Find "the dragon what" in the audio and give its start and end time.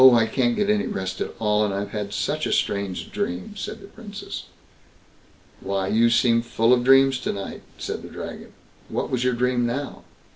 8.01-9.11